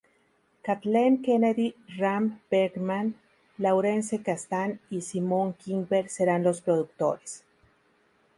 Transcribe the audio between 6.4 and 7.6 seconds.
los productores.